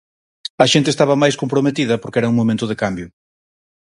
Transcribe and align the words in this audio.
A 0.63 0.65
xente 0.71 0.89
estaba 0.91 1.21
máis 1.23 1.35
comprometida 1.41 1.95
porque 2.01 2.19
era 2.21 2.31
un 2.31 2.39
momento 2.41 2.65
de 2.67 2.79
cambio. 2.81 3.07